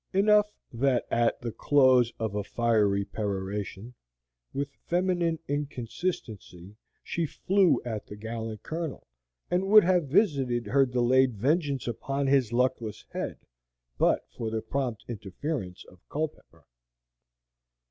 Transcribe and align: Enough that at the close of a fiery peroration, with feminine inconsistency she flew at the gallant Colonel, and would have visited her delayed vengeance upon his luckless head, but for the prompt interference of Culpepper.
Enough 0.13 0.47
that 0.73 1.05
at 1.11 1.39
the 1.41 1.51
close 1.51 2.11
of 2.17 2.33
a 2.33 2.43
fiery 2.43 3.05
peroration, 3.05 3.93
with 4.51 4.73
feminine 4.87 5.37
inconsistency 5.47 6.75
she 7.03 7.27
flew 7.27 7.79
at 7.85 8.07
the 8.07 8.15
gallant 8.15 8.63
Colonel, 8.63 9.05
and 9.51 9.67
would 9.67 9.83
have 9.83 10.07
visited 10.07 10.65
her 10.65 10.87
delayed 10.87 11.35
vengeance 11.37 11.87
upon 11.87 12.25
his 12.25 12.51
luckless 12.51 13.05
head, 13.11 13.37
but 13.99 14.25
for 14.35 14.49
the 14.49 14.63
prompt 14.63 15.05
interference 15.07 15.85
of 15.85 15.99
Culpepper. 16.09 16.65